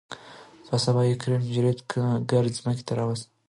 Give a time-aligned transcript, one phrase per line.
[0.67, 1.77] په سبا يې کريم جريب
[2.29, 3.27] ګر ځمکې ته راوستو.